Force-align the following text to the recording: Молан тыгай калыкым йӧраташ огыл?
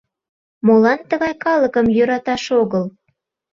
Молан 0.65 0.99
тыгай 1.09 1.33
калыкым 1.43 1.85
йӧраташ 1.95 2.43
огыл? 2.61 2.85